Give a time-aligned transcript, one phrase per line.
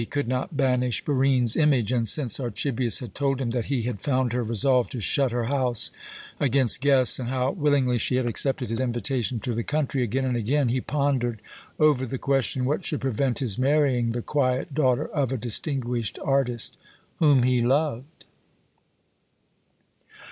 [0.01, 4.01] He could not banish Barine's image; and since Archibius had told him that he had
[4.01, 5.91] found her resolved to shut her house
[6.39, 10.35] against guests, and how willingly she had accepted his invitation to the country, again and
[10.37, 11.39] again he pondered
[11.77, 16.79] over the question what should prevent his marrying the quiet daughter of a distinguished artist,
[17.19, 18.25] whom he loved?